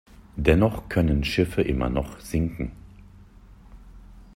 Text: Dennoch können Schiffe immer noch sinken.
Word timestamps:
Dennoch 0.35 0.89
können 0.89 1.23
Schiffe 1.23 1.61
immer 1.61 1.87
noch 1.87 2.19
sinken. 2.21 2.71